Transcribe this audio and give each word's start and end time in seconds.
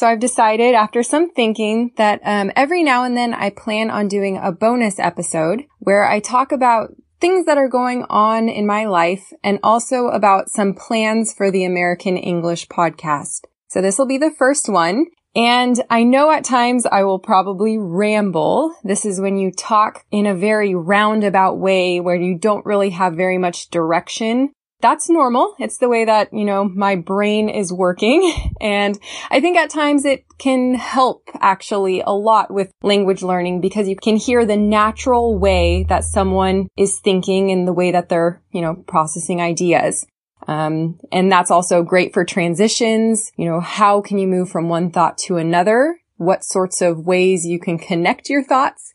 So 0.00 0.06
I've 0.06 0.18
decided 0.18 0.74
after 0.74 1.02
some 1.02 1.30
thinking 1.30 1.90
that 1.98 2.22
um, 2.24 2.50
every 2.56 2.82
now 2.82 3.04
and 3.04 3.14
then 3.14 3.34
I 3.34 3.50
plan 3.50 3.90
on 3.90 4.08
doing 4.08 4.38
a 4.38 4.50
bonus 4.50 4.98
episode 4.98 5.64
where 5.78 6.08
I 6.08 6.20
talk 6.20 6.52
about 6.52 6.94
things 7.20 7.44
that 7.44 7.58
are 7.58 7.68
going 7.68 8.06
on 8.08 8.48
in 8.48 8.66
my 8.66 8.86
life 8.86 9.30
and 9.44 9.58
also 9.62 10.06
about 10.06 10.48
some 10.48 10.72
plans 10.72 11.34
for 11.34 11.50
the 11.50 11.64
American 11.64 12.16
English 12.16 12.66
podcast. 12.68 13.44
So 13.68 13.82
this 13.82 13.98
will 13.98 14.06
be 14.06 14.16
the 14.16 14.30
first 14.30 14.70
one. 14.70 15.04
And 15.36 15.78
I 15.90 16.04
know 16.04 16.30
at 16.30 16.44
times 16.44 16.86
I 16.86 17.04
will 17.04 17.18
probably 17.18 17.76
ramble. 17.76 18.74
This 18.82 19.04
is 19.04 19.20
when 19.20 19.36
you 19.36 19.52
talk 19.52 20.06
in 20.10 20.24
a 20.24 20.34
very 20.34 20.74
roundabout 20.74 21.58
way 21.58 22.00
where 22.00 22.16
you 22.16 22.38
don't 22.38 22.64
really 22.64 22.88
have 22.88 23.16
very 23.16 23.36
much 23.36 23.68
direction 23.68 24.54
that's 24.80 25.10
normal. 25.10 25.54
It's 25.58 25.78
the 25.78 25.88
way 25.88 26.04
that, 26.04 26.32
you 26.32 26.44
know, 26.44 26.64
my 26.64 26.96
brain 26.96 27.48
is 27.48 27.72
working. 27.72 28.32
And 28.60 28.98
I 29.30 29.40
think 29.40 29.56
at 29.56 29.70
times 29.70 30.04
it 30.04 30.26
can 30.38 30.74
help 30.74 31.30
actually 31.40 32.02
a 32.02 32.10
lot 32.10 32.52
with 32.52 32.70
language 32.82 33.22
learning 33.22 33.62
because 33.62 33.88
you 33.88 33.96
can 33.96 34.16
hear 34.16 34.44
the 34.44 34.56
natural 34.56 35.38
way 35.38 35.86
that 35.88 36.04
someone 36.04 36.68
is 36.76 36.98
thinking 36.98 37.50
and 37.50 37.66
the 37.66 37.72
way 37.72 37.90
that 37.90 38.10
they're, 38.10 38.42
you 38.52 38.60
know, 38.60 38.74
processing 38.86 39.40
ideas. 39.40 40.06
Um, 40.46 40.98
and 41.10 41.32
that's 41.32 41.50
also 41.50 41.82
great 41.82 42.12
for 42.12 42.24
transitions. 42.24 43.32
You 43.36 43.46
know, 43.46 43.60
how 43.60 44.02
can 44.02 44.18
you 44.18 44.28
move 44.28 44.50
from 44.50 44.68
one 44.68 44.90
thought 44.90 45.16
to 45.18 45.38
another? 45.38 45.98
What 46.16 46.44
sorts 46.44 46.82
of 46.82 47.06
ways 47.06 47.46
you 47.46 47.58
can 47.58 47.78
connect 47.78 48.28
your 48.28 48.44
thoughts? 48.44 48.92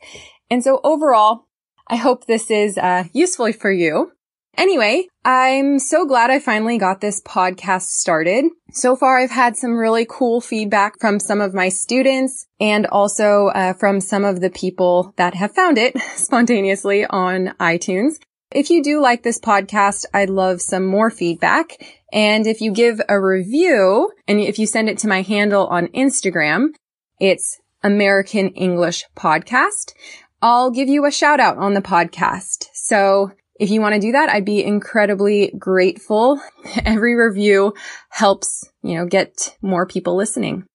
And 0.52 0.64
so 0.64 0.80
overall, 0.84 1.48
I 1.88 1.96
hope 1.96 2.26
this 2.26 2.52
is 2.52 2.78
uh, 2.78 3.06
useful 3.14 3.52
for 3.54 3.72
you. 3.72 4.12
Anyway, 4.58 5.08
I'm 5.24 5.80
so 5.80 6.06
glad 6.06 6.32
I 6.32 6.40
finally 6.40 6.78
got 6.78 7.02
this 7.02 7.22
podcast 7.22 7.84
started. 7.84 8.46
So 8.72 8.96
far, 8.96 9.18
I've 9.18 9.32
had 9.32 9.58
some 9.58 9.76
really 9.76 10.06
cool 10.10 10.40
feedback 10.40 11.00
from 11.00 11.20
some 11.20 11.42
of 11.42 11.54
my 11.54 11.70
students 11.70 12.48
and 12.60 12.86
also 12.88 13.48
uh, 13.48 13.74
from 13.74 14.00
some 14.00 14.24
of 14.24 14.40
the 14.40 14.50
people 14.50 15.14
that 15.18 15.34
have 15.34 15.54
found 15.54 15.78
it 15.78 16.00
spontaneously 16.16 17.06
on 17.06 17.54
iTunes. 17.60 18.16
If 18.52 18.70
you 18.70 18.82
do 18.82 19.02
like 19.02 19.24
this 19.24 19.40
podcast, 19.40 20.06
I'd 20.14 20.30
love 20.30 20.62
some 20.62 20.86
more 20.86 21.10
feedback. 21.10 21.78
And 22.14 22.48
if 22.48 22.62
you 22.62 22.72
give 22.72 23.02
a 23.10 23.20
review 23.20 24.12
and 24.28 24.40
if 24.40 24.58
you 24.58 24.68
send 24.68 24.90
it 24.90 24.98
to 25.00 25.08
my 25.08 25.22
handle 25.22 25.68
on 25.68 25.88
Instagram, 25.88 26.70
it's 27.20 27.60
American 27.84 28.50
English 28.50 29.04
Podcast. 29.16 29.94
I'll 30.42 30.72
give 30.72 30.88
you 30.88 31.06
a 31.06 31.12
shout 31.12 31.40
out 31.40 31.58
on 31.58 31.74
the 31.74 31.82
podcast. 31.82 32.68
So 32.74 33.32
if 33.60 33.70
you 33.70 33.82
want 33.82 33.96
to 33.96 34.02
do 34.02 34.12
that, 34.12 34.30
I'd 34.30 34.46
be 34.46 34.64
incredibly 34.64 35.54
grateful. 35.58 36.42
Every 36.86 37.16
review 37.16 37.74
helps, 38.10 38.70
you 38.84 38.96
know, 38.96 39.06
get 39.06 39.56
more 39.62 39.86
people 39.86 40.16
listening. 40.16 40.66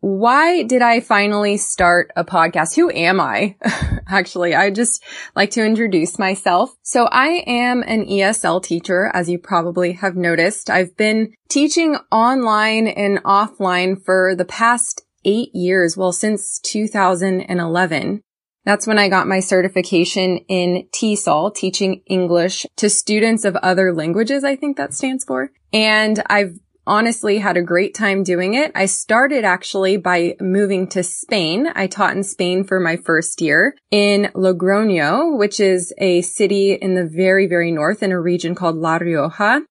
Why 0.00 0.64
did 0.64 0.82
I 0.82 0.98
finally 0.98 1.56
start 1.58 2.10
a 2.16 2.24
podcast? 2.24 2.74
Who 2.74 2.90
am 2.90 3.20
I? 3.20 3.54
Actually, 4.08 4.52
I 4.52 4.70
just 4.70 5.00
like 5.36 5.50
to 5.50 5.64
introduce 5.64 6.18
myself. 6.18 6.74
So 6.82 7.04
I 7.04 7.44
am 7.46 7.84
an 7.84 8.06
ESL 8.06 8.64
teacher, 8.64 9.12
as 9.14 9.30
you 9.30 9.38
probably 9.38 9.92
have 9.92 10.16
noticed. 10.16 10.68
I've 10.68 10.96
been 10.96 11.32
teaching 11.48 11.98
online 12.10 12.88
and 12.88 13.22
offline 13.22 14.02
for 14.02 14.34
the 14.34 14.44
past 14.44 15.02
eight 15.24 15.54
years. 15.54 15.96
Well, 15.96 16.10
since 16.10 16.58
2011. 16.64 18.22
That's 18.64 18.86
when 18.86 18.98
I 18.98 19.08
got 19.08 19.26
my 19.26 19.40
certification 19.40 20.38
in 20.48 20.88
TESOL, 20.92 21.54
teaching 21.54 22.02
English 22.06 22.64
to 22.76 22.88
students 22.88 23.44
of 23.44 23.56
other 23.56 23.92
languages, 23.92 24.44
I 24.44 24.56
think 24.56 24.76
that 24.76 24.94
stands 24.94 25.24
for. 25.24 25.50
And 25.72 26.22
I've 26.26 26.58
honestly 26.86 27.38
had 27.38 27.56
a 27.56 27.62
great 27.62 27.94
time 27.94 28.22
doing 28.22 28.54
it. 28.54 28.72
I 28.74 28.86
started 28.86 29.44
actually 29.44 29.96
by 29.96 30.36
moving 30.40 30.88
to 30.88 31.02
Spain. 31.02 31.68
I 31.74 31.86
taught 31.86 32.16
in 32.16 32.24
Spain 32.24 32.64
for 32.64 32.80
my 32.80 32.96
first 32.96 33.40
year 33.40 33.76
in 33.90 34.30
Logroño, 34.34 35.38
which 35.38 35.60
is 35.60 35.92
a 35.98 36.22
city 36.22 36.72
in 36.72 36.94
the 36.94 37.06
very, 37.06 37.46
very 37.46 37.70
north 37.70 38.02
in 38.02 38.12
a 38.12 38.20
region 38.20 38.54
called 38.54 38.76
La 38.76 38.96
Rioja 38.96 39.62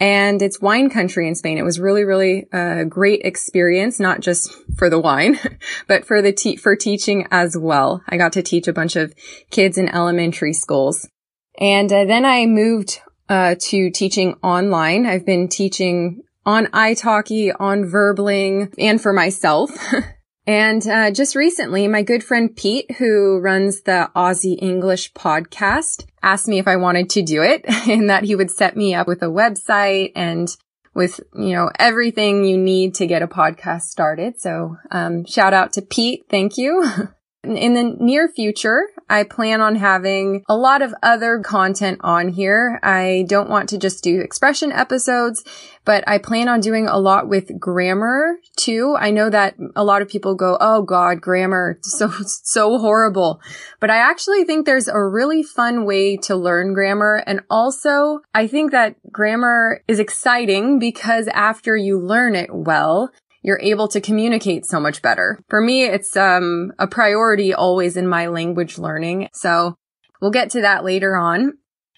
and 0.00 0.40
it's 0.42 0.60
wine 0.60 0.90
country 0.90 1.26
in 1.26 1.34
Spain. 1.34 1.58
It 1.58 1.64
was 1.64 1.80
really, 1.80 2.04
really 2.04 2.46
a 2.52 2.84
great 2.84 3.22
experience, 3.24 3.98
not 3.98 4.20
just 4.20 4.52
for 4.76 4.88
the 4.88 5.00
wine, 5.00 5.38
but 5.88 6.04
for 6.04 6.22
the 6.22 6.32
te- 6.32 6.56
for 6.56 6.76
teaching 6.76 7.26
as 7.30 7.56
well. 7.56 8.02
I 8.08 8.16
got 8.16 8.32
to 8.34 8.42
teach 8.42 8.68
a 8.68 8.72
bunch 8.72 8.96
of 8.96 9.14
kids 9.50 9.78
in 9.78 9.88
elementary 9.88 10.52
schools, 10.52 11.08
and 11.58 11.92
uh, 11.92 12.04
then 12.04 12.24
I 12.24 12.46
moved 12.46 13.00
uh, 13.28 13.56
to 13.68 13.90
teaching 13.90 14.34
online. 14.42 15.06
I've 15.06 15.26
been 15.26 15.48
teaching 15.48 16.22
on 16.46 16.66
italki, 16.66 17.52
on 17.58 17.84
Verbling, 17.84 18.74
and 18.78 19.00
for 19.00 19.12
myself. 19.12 19.70
And 20.48 20.86
uh, 20.86 21.10
just 21.10 21.36
recently, 21.36 21.88
my 21.88 22.00
good 22.00 22.24
friend 22.24 22.56
Pete, 22.56 22.92
who 22.92 23.38
runs 23.38 23.82
the 23.82 24.10
Aussie 24.16 24.56
English 24.58 25.12
podcast, 25.12 26.06
asked 26.22 26.48
me 26.48 26.58
if 26.58 26.66
I 26.66 26.76
wanted 26.76 27.10
to 27.10 27.22
do 27.22 27.42
it 27.42 27.66
and 27.86 28.08
that 28.08 28.24
he 28.24 28.34
would 28.34 28.50
set 28.50 28.74
me 28.74 28.94
up 28.94 29.06
with 29.06 29.20
a 29.20 29.26
website 29.26 30.12
and 30.16 30.48
with, 30.94 31.20
you 31.34 31.52
know, 31.52 31.70
everything 31.78 32.46
you 32.46 32.56
need 32.56 32.94
to 32.94 33.06
get 33.06 33.20
a 33.20 33.28
podcast 33.28 33.82
started. 33.82 34.40
So, 34.40 34.78
um, 34.90 35.26
shout 35.26 35.52
out 35.52 35.74
to 35.74 35.82
Pete. 35.82 36.24
Thank 36.30 36.56
you. 36.56 36.82
In 37.56 37.74
the 37.74 37.96
near 37.98 38.28
future, 38.28 38.88
I 39.08 39.24
plan 39.24 39.60
on 39.60 39.76
having 39.76 40.44
a 40.48 40.56
lot 40.56 40.82
of 40.82 40.94
other 41.02 41.40
content 41.40 42.00
on 42.02 42.28
here. 42.28 42.78
I 42.82 43.24
don't 43.28 43.48
want 43.48 43.70
to 43.70 43.78
just 43.78 44.04
do 44.04 44.20
expression 44.20 44.70
episodes, 44.70 45.42
but 45.84 46.04
I 46.06 46.18
plan 46.18 46.48
on 46.48 46.60
doing 46.60 46.86
a 46.86 46.98
lot 46.98 47.28
with 47.28 47.58
grammar 47.58 48.36
too. 48.56 48.96
I 48.98 49.10
know 49.10 49.30
that 49.30 49.54
a 49.74 49.84
lot 49.84 50.02
of 50.02 50.08
people 50.08 50.34
go, 50.34 50.58
Oh 50.60 50.82
God, 50.82 51.20
grammar, 51.22 51.78
so, 51.82 52.10
so 52.26 52.78
horrible. 52.78 53.40
But 53.80 53.90
I 53.90 53.96
actually 53.96 54.44
think 54.44 54.66
there's 54.66 54.88
a 54.88 55.02
really 55.02 55.42
fun 55.42 55.86
way 55.86 56.18
to 56.18 56.36
learn 56.36 56.74
grammar. 56.74 57.22
And 57.26 57.40
also 57.48 58.20
I 58.34 58.46
think 58.46 58.72
that 58.72 58.96
grammar 59.10 59.82
is 59.88 59.98
exciting 59.98 60.78
because 60.78 61.28
after 61.28 61.76
you 61.76 61.98
learn 61.98 62.34
it 62.34 62.50
well, 62.52 63.10
you're 63.42 63.60
able 63.60 63.88
to 63.88 64.00
communicate 64.00 64.66
so 64.66 64.80
much 64.80 65.02
better. 65.02 65.40
For 65.48 65.60
me, 65.60 65.84
it's 65.84 66.16
um, 66.16 66.72
a 66.78 66.86
priority 66.86 67.54
always 67.54 67.96
in 67.96 68.08
my 68.08 68.26
language 68.26 68.78
learning. 68.78 69.28
So 69.32 69.74
we'll 70.20 70.30
get 70.30 70.50
to 70.50 70.62
that 70.62 70.84
later 70.84 71.16
on. 71.16 71.54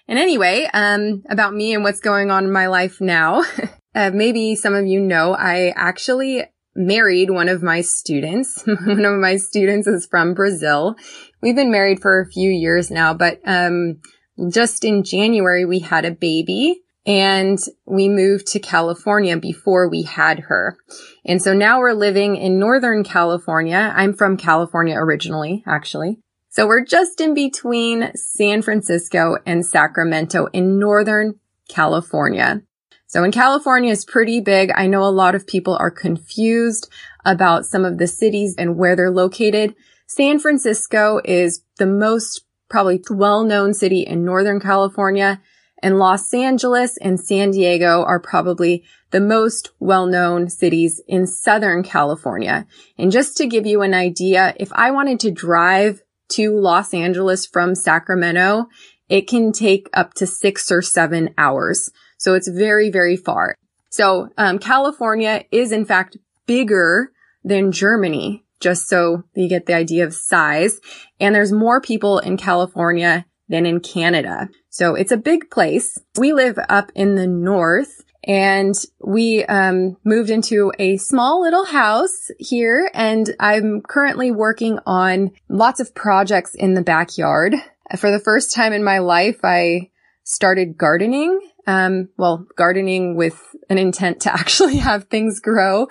And 0.07 0.19
anyway, 0.19 0.69
um, 0.73 1.23
about 1.29 1.53
me 1.53 1.73
and 1.73 1.83
what's 1.83 1.99
going 1.99 2.31
on 2.31 2.45
in 2.45 2.51
my 2.51 2.67
life 2.67 2.99
now. 2.99 3.43
uh, 3.95 4.11
maybe 4.13 4.55
some 4.55 4.73
of 4.73 4.85
you 4.85 4.99
know 4.99 5.33
I 5.33 5.73
actually 5.75 6.43
married 6.75 7.29
one 7.29 7.49
of 7.49 7.63
my 7.63 7.81
students. 7.81 8.63
one 8.65 9.05
of 9.05 9.19
my 9.19 9.37
students 9.37 9.87
is 9.87 10.07
from 10.09 10.33
Brazil. 10.33 10.95
We've 11.41 11.55
been 11.55 11.71
married 11.71 12.01
for 12.01 12.19
a 12.19 12.29
few 12.29 12.49
years 12.49 12.91
now, 12.91 13.13
but 13.13 13.39
um, 13.45 14.01
just 14.49 14.83
in 14.83 15.03
January 15.03 15.65
we 15.65 15.79
had 15.79 16.05
a 16.05 16.11
baby 16.11 16.81
and 17.05 17.57
we 17.85 18.07
moved 18.09 18.47
to 18.47 18.59
California 18.59 19.37
before 19.37 19.89
we 19.89 20.03
had 20.03 20.39
her. 20.41 20.77
And 21.25 21.41
so 21.41 21.53
now 21.53 21.79
we're 21.79 21.93
living 21.93 22.35
in 22.35 22.59
Northern 22.59 23.03
California. 23.03 23.91
I'm 23.95 24.13
from 24.13 24.37
California 24.37 24.95
originally, 24.95 25.63
actually. 25.65 26.19
So 26.49 26.67
we're 26.67 26.85
just 26.85 27.21
in 27.21 27.33
between 27.33 28.11
San 28.15 28.61
Francisco 28.61 29.37
and 29.45 29.65
Sacramento 29.65 30.47
in 30.53 30.77
Northern 30.77 31.39
California. 31.69 32.61
So 33.07 33.23
in 33.23 33.31
California 33.31 33.91
is 33.91 34.05
pretty 34.05 34.39
big. 34.39 34.71
I 34.75 34.87
know 34.87 35.03
a 35.03 35.11
lot 35.11 35.33
of 35.33 35.47
people 35.47 35.75
are 35.75 35.91
confused 35.91 36.89
about 37.25 37.65
some 37.65 37.83
of 37.83 37.97
the 37.97 38.07
cities 38.07 38.55
and 38.57 38.77
where 38.77 38.95
they're 38.95 39.11
located. 39.11 39.75
San 40.07 40.39
Francisco 40.39 41.19
is 41.25 41.63
the 41.77 41.85
most 41.85 42.45
probably 42.69 43.01
well-known 43.09 43.73
city 43.73 44.01
in 44.01 44.23
Northern 44.23 44.59
California 44.59 45.41
and 45.81 45.97
Los 45.97 46.33
Angeles 46.33 46.97
and 46.97 47.19
San 47.19 47.51
Diego 47.51 48.03
are 48.03 48.19
probably 48.19 48.83
the 49.11 49.19
most 49.19 49.71
well-known 49.79 50.49
cities 50.49 51.01
in 51.07 51.27
Southern 51.27 51.83
California. 51.83 52.65
And 52.97 53.11
just 53.11 53.35
to 53.37 53.47
give 53.47 53.65
you 53.65 53.81
an 53.81 53.93
idea, 53.93 54.53
if 54.57 54.71
I 54.73 54.91
wanted 54.91 55.19
to 55.21 55.31
drive 55.31 56.01
to 56.29 56.57
Los 56.57 56.93
Angeles 56.93 57.45
from 57.45 57.75
Sacramento, 57.75 58.67
it 59.09 59.27
can 59.27 59.51
take 59.51 59.89
up 59.93 60.13
to 60.13 60.25
six 60.25 60.71
or 60.71 60.81
seven 60.81 61.33
hours. 61.37 61.89
So 62.17 62.35
it's 62.35 62.47
very, 62.47 62.89
very 62.89 63.17
far. 63.17 63.55
So 63.89 64.29
um, 64.37 64.59
California 64.59 65.43
is 65.51 65.73
in 65.73 65.83
fact 65.83 66.17
bigger 66.45 67.11
than 67.43 67.73
Germany, 67.73 68.45
just 68.61 68.87
so 68.87 69.23
you 69.35 69.49
get 69.49 69.65
the 69.65 69.73
idea 69.73 70.05
of 70.05 70.13
size. 70.13 70.79
And 71.19 71.35
there's 71.35 71.51
more 71.51 71.81
people 71.81 72.19
in 72.19 72.37
California 72.37 73.25
than 73.51 73.67
in 73.67 73.81
Canada. 73.81 74.49
So 74.69 74.95
it's 74.95 75.11
a 75.11 75.17
big 75.17 75.51
place. 75.51 75.99
We 76.17 76.33
live 76.33 76.57
up 76.69 76.91
in 76.95 77.15
the 77.15 77.27
north 77.27 78.03
and 78.23 78.73
we 79.03 79.43
um, 79.45 79.97
moved 80.03 80.29
into 80.29 80.71
a 80.79 80.97
small 80.97 81.41
little 81.41 81.65
house 81.65 82.31
here 82.39 82.89
and 82.93 83.29
I'm 83.39 83.81
currently 83.81 84.31
working 84.31 84.79
on 84.85 85.31
lots 85.49 85.79
of 85.79 85.93
projects 85.93 86.55
in 86.55 86.73
the 86.73 86.83
backyard. 86.83 87.55
For 87.97 88.09
the 88.09 88.19
first 88.19 88.55
time 88.55 88.73
in 88.73 88.83
my 88.83 88.99
life, 88.99 89.39
I 89.43 89.89
started 90.23 90.77
gardening 90.77 91.39
Um, 91.67 92.09
well, 92.17 92.47
gardening 92.55 93.15
with 93.15 93.39
an 93.69 93.77
intent 93.77 94.21
to 94.21 94.33
actually 94.39 94.77
have 94.77 95.05
things 95.05 95.39
grow. 95.39 95.87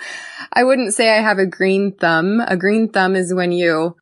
I 0.53 0.65
wouldn't 0.65 0.95
say 0.95 1.11
I 1.11 1.23
have 1.23 1.39
a 1.39 1.47
green 1.47 1.93
thumb. 1.93 2.41
A 2.41 2.57
green 2.57 2.89
thumb 2.89 3.15
is 3.17 3.35
when 3.35 3.53
you 3.53 3.97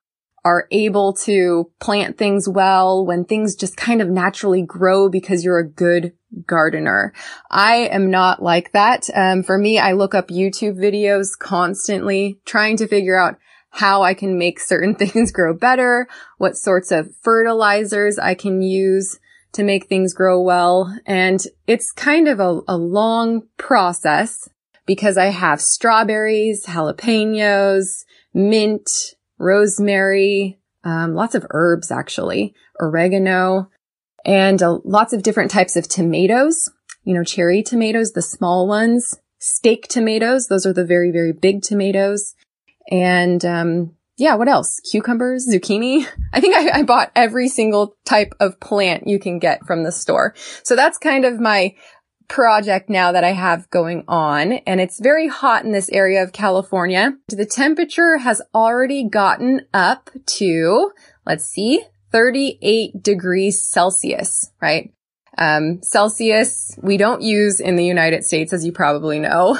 are 0.48 0.66
able 0.70 1.12
to 1.12 1.70
plant 1.78 2.16
things 2.16 2.48
well, 2.48 3.04
when 3.04 3.22
things 3.22 3.54
just 3.54 3.76
kind 3.76 4.00
of 4.00 4.08
naturally 4.08 4.62
grow 4.62 5.10
because 5.10 5.44
you're 5.44 5.58
a 5.58 5.68
good 5.68 6.14
gardener. 6.46 7.12
I 7.50 7.88
am 7.88 8.10
not 8.10 8.42
like 8.42 8.72
that. 8.72 9.10
Um, 9.14 9.42
for 9.42 9.58
me, 9.58 9.78
I 9.78 9.92
look 9.92 10.14
up 10.14 10.28
YouTube 10.28 10.78
videos 10.78 11.38
constantly 11.38 12.40
trying 12.46 12.78
to 12.78 12.88
figure 12.88 13.20
out 13.20 13.36
how 13.68 14.02
I 14.02 14.14
can 14.14 14.38
make 14.38 14.58
certain 14.58 14.94
things 14.94 15.32
grow 15.32 15.52
better, 15.52 16.08
what 16.38 16.56
sorts 16.56 16.90
of 16.92 17.14
fertilizers 17.20 18.18
I 18.18 18.32
can 18.32 18.62
use 18.62 19.18
to 19.52 19.62
make 19.62 19.86
things 19.86 20.14
grow 20.14 20.40
well. 20.40 20.98
And 21.04 21.44
it's 21.66 21.92
kind 21.92 22.26
of 22.26 22.40
a, 22.40 22.60
a 22.66 22.78
long 22.78 23.42
process 23.58 24.48
because 24.86 25.18
I 25.18 25.26
have 25.26 25.60
strawberries, 25.60 26.64
jalapenos, 26.64 28.06
mint, 28.32 28.88
rosemary, 29.38 30.58
um, 30.84 31.14
lots 31.14 31.34
of 31.34 31.46
herbs 31.50 31.90
actually, 31.90 32.54
oregano, 32.80 33.70
and 34.24 34.62
uh, 34.62 34.78
lots 34.84 35.12
of 35.12 35.22
different 35.22 35.50
types 35.50 35.76
of 35.76 35.88
tomatoes. 35.88 36.70
You 37.04 37.14
know, 37.14 37.24
cherry 37.24 37.62
tomatoes, 37.62 38.12
the 38.12 38.22
small 38.22 38.68
ones, 38.68 39.18
steak 39.38 39.88
tomatoes. 39.88 40.48
Those 40.48 40.66
are 40.66 40.72
the 40.72 40.84
very, 40.84 41.10
very 41.10 41.32
big 41.32 41.62
tomatoes. 41.62 42.34
And, 42.90 43.44
um, 43.44 43.94
yeah, 44.18 44.34
what 44.34 44.48
else? 44.48 44.80
Cucumbers, 44.90 45.48
zucchini. 45.48 46.06
I 46.32 46.40
think 46.40 46.54
I, 46.54 46.80
I, 46.80 46.82
bought 46.82 47.12
every 47.14 47.48
single 47.48 47.96
type 48.04 48.34
of 48.40 48.58
plant 48.60 49.06
you 49.06 49.18
can 49.18 49.38
get 49.38 49.64
from 49.64 49.84
the 49.84 49.92
store. 49.92 50.34
So 50.64 50.74
that's 50.74 50.98
kind 50.98 51.24
of 51.24 51.38
my 51.38 51.74
project 52.28 52.88
now 52.88 53.12
that 53.12 53.24
I 53.24 53.32
have 53.32 53.68
going 53.70 54.04
on. 54.06 54.52
And 54.52 54.80
it's 54.80 55.00
very 55.00 55.28
hot 55.28 55.64
in 55.64 55.72
this 55.72 55.88
area 55.90 56.22
of 56.22 56.32
California. 56.32 57.14
The 57.28 57.46
temperature 57.46 58.18
has 58.18 58.42
already 58.54 59.08
gotten 59.08 59.62
up 59.72 60.10
to, 60.36 60.92
let's 61.26 61.44
see, 61.44 61.82
38 62.12 63.02
degrees 63.02 63.62
Celsius, 63.62 64.50
right? 64.60 64.92
Um, 65.36 65.82
Celsius, 65.82 66.76
we 66.82 66.96
don't 66.96 67.22
use 67.22 67.60
in 67.60 67.76
the 67.76 67.84
United 67.84 68.24
States, 68.24 68.52
as 68.52 68.64
you 68.64 68.72
probably 68.72 69.20
know, 69.20 69.56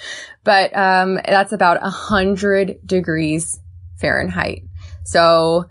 but, 0.44 0.76
um, 0.76 1.18
that's 1.26 1.52
about 1.52 1.78
a 1.82 1.88
hundred 1.88 2.78
degrees 2.84 3.58
Fahrenheit. 3.98 4.64
So 5.04 5.70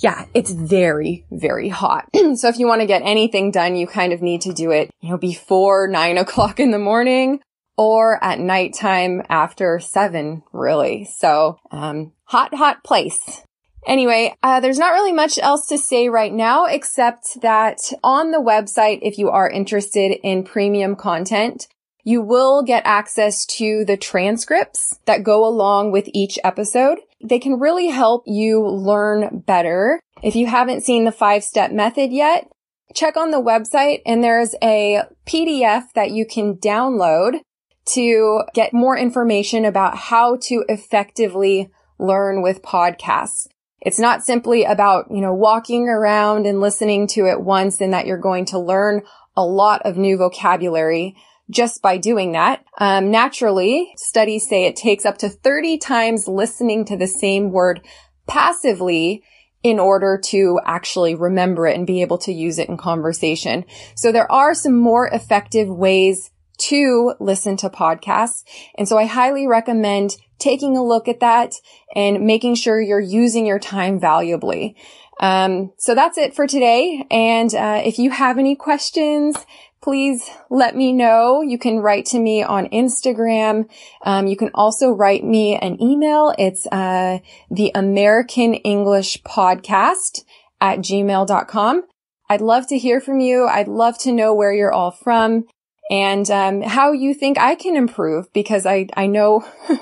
yeah, 0.00 0.26
it's 0.32 0.50
very, 0.50 1.26
very 1.30 1.68
hot. 1.68 2.08
so 2.34 2.48
if 2.48 2.58
you 2.58 2.66
want 2.66 2.80
to 2.80 2.86
get 2.86 3.02
anything 3.02 3.50
done, 3.50 3.76
you 3.76 3.86
kind 3.86 4.12
of 4.12 4.22
need 4.22 4.40
to 4.42 4.52
do 4.52 4.70
it, 4.70 4.90
you 5.00 5.10
know, 5.10 5.18
before 5.18 5.88
nine 5.88 6.18
o'clock 6.24 6.58
in 6.58 6.70
the 6.70 6.78
morning 6.78 7.40
or 7.76 8.22
at 8.22 8.38
nighttime 8.38 9.22
after 9.28 9.78
seven, 9.78 10.42
really. 10.52 11.04
So, 11.04 11.58
um, 11.70 12.12
hot, 12.24 12.54
hot 12.54 12.82
place. 12.82 13.42
Anyway, 13.86 14.34
uh, 14.42 14.60
there's 14.60 14.78
not 14.78 14.92
really 14.92 15.12
much 15.12 15.38
else 15.38 15.66
to 15.68 15.78
say 15.78 16.08
right 16.08 16.32
now, 16.32 16.66
except 16.66 17.40
that 17.40 17.78
on 18.04 18.30
the 18.30 18.38
website, 18.38 18.98
if 19.02 19.16
you 19.16 19.30
are 19.30 19.48
interested 19.48 20.18
in 20.22 20.44
premium 20.44 20.96
content, 20.96 21.66
you 22.04 22.20
will 22.20 22.62
get 22.62 22.82
access 22.84 23.46
to 23.46 23.84
the 23.86 23.96
transcripts 23.96 24.98
that 25.06 25.22
go 25.22 25.46
along 25.46 25.92
with 25.92 26.08
each 26.12 26.38
episode. 26.44 26.98
They 27.22 27.38
can 27.38 27.58
really 27.58 27.88
help 27.88 28.24
you 28.26 28.66
learn 28.66 29.40
better. 29.46 30.00
If 30.22 30.36
you 30.36 30.46
haven't 30.46 30.82
seen 30.82 31.04
the 31.04 31.12
five 31.12 31.44
step 31.44 31.72
method 31.72 32.12
yet, 32.12 32.50
check 32.94 33.16
on 33.16 33.30
the 33.30 33.42
website 33.42 34.00
and 34.06 34.22
there's 34.22 34.54
a 34.62 35.02
PDF 35.26 35.84
that 35.94 36.10
you 36.10 36.26
can 36.26 36.56
download 36.56 37.40
to 37.86 38.42
get 38.54 38.72
more 38.72 38.96
information 38.96 39.64
about 39.64 39.96
how 39.96 40.36
to 40.42 40.64
effectively 40.68 41.70
learn 41.98 42.42
with 42.42 42.62
podcasts. 42.62 43.46
It's 43.80 43.98
not 43.98 44.22
simply 44.22 44.64
about, 44.64 45.06
you 45.10 45.20
know, 45.20 45.34
walking 45.34 45.88
around 45.88 46.46
and 46.46 46.60
listening 46.60 47.06
to 47.08 47.26
it 47.26 47.40
once 47.40 47.80
and 47.80 47.92
that 47.92 48.06
you're 48.06 48.18
going 48.18 48.44
to 48.46 48.58
learn 48.58 49.02
a 49.36 49.44
lot 49.44 49.82
of 49.84 49.96
new 49.96 50.18
vocabulary 50.18 51.16
just 51.50 51.82
by 51.82 51.98
doing 51.98 52.32
that. 52.32 52.64
Um, 52.78 53.10
naturally, 53.10 53.92
studies 53.96 54.48
say 54.48 54.64
it 54.64 54.76
takes 54.76 55.04
up 55.04 55.18
to 55.18 55.28
30 55.28 55.78
times 55.78 56.28
listening 56.28 56.84
to 56.86 56.96
the 56.96 57.06
same 57.06 57.50
word 57.50 57.80
passively 58.26 59.22
in 59.62 59.78
order 59.78 60.18
to 60.24 60.58
actually 60.64 61.14
remember 61.14 61.66
it 61.66 61.76
and 61.76 61.86
be 61.86 62.00
able 62.00 62.18
to 62.18 62.32
use 62.32 62.58
it 62.58 62.68
in 62.68 62.76
conversation. 62.76 63.64
So 63.94 64.10
there 64.10 64.30
are 64.30 64.54
some 64.54 64.78
more 64.78 65.08
effective 65.08 65.68
ways 65.68 66.30
to 66.58 67.14
listen 67.20 67.56
to 67.58 67.70
podcasts. 67.70 68.42
And 68.76 68.88
so 68.88 68.96
I 68.96 69.06
highly 69.06 69.46
recommend 69.46 70.16
taking 70.38 70.76
a 70.76 70.84
look 70.84 71.08
at 71.08 71.20
that 71.20 71.54
and 71.94 72.26
making 72.26 72.54
sure 72.54 72.80
you're 72.80 73.00
using 73.00 73.46
your 73.46 73.58
time 73.58 74.00
valuably. 74.00 74.76
Um, 75.20 75.72
so 75.76 75.94
that's 75.94 76.16
it 76.16 76.34
for 76.34 76.46
today. 76.46 77.06
And 77.10 77.54
uh, 77.54 77.82
if 77.84 77.98
you 77.98 78.10
have 78.10 78.38
any 78.38 78.56
questions, 78.56 79.36
please 79.82 80.30
let 80.50 80.76
me 80.76 80.92
know. 80.92 81.42
You 81.42 81.58
can 81.58 81.78
write 81.78 82.06
to 82.06 82.18
me 82.18 82.42
on 82.42 82.68
Instagram. 82.68 83.68
Um, 84.04 84.26
you 84.26 84.36
can 84.36 84.50
also 84.54 84.90
write 84.90 85.24
me 85.24 85.56
an 85.56 85.80
email. 85.82 86.34
It's 86.38 86.66
uh, 86.66 87.18
the 87.50 87.72
American 87.74 88.54
English 88.54 89.22
Podcast 89.22 90.24
at 90.60 90.80
gmail.com. 90.80 91.82
I'd 92.28 92.40
love 92.40 92.66
to 92.68 92.78
hear 92.78 93.00
from 93.00 93.20
you. 93.20 93.46
I'd 93.46 93.68
love 93.68 93.98
to 93.98 94.12
know 94.12 94.34
where 94.34 94.52
you're 94.52 94.72
all 94.72 94.92
from 94.92 95.46
and 95.90 96.30
um, 96.30 96.62
how 96.62 96.92
you 96.92 97.12
think 97.12 97.38
I 97.38 97.56
can 97.56 97.74
improve 97.74 98.32
because 98.32 98.64
I, 98.64 98.86
I 98.96 99.08
know 99.08 99.44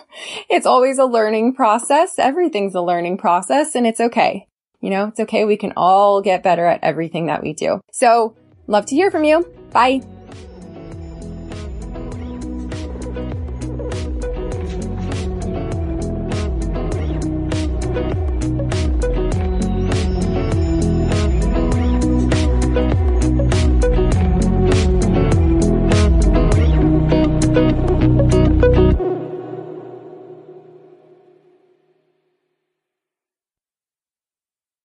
it's 0.49 0.65
always 0.65 0.99
a 0.99 1.05
learning 1.05 1.55
process. 1.55 2.19
Everything's 2.19 2.75
a 2.75 2.81
learning 2.81 3.19
process 3.19 3.75
and 3.75 3.87
it's 3.87 4.01
okay. 4.01 4.47
You 4.81 4.91
know, 4.91 5.09
it's 5.09 5.21
okay. 5.21 5.45
We 5.45 5.57
can 5.57 5.73
all 5.77 6.23
get 6.23 6.43
better 6.43 6.65
at 6.65 6.83
everything 6.83 7.27
that 7.27 7.43
we 7.43 7.53
do. 7.53 7.81
So 7.93 8.37
love 8.67 8.87
to 8.87 8.95
hear 8.95 9.11
from 9.11 9.25
you. 9.25 9.58
Bye. 9.73 10.01